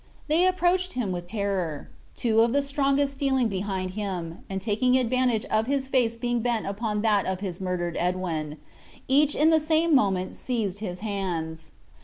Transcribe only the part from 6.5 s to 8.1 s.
upon that of his murdered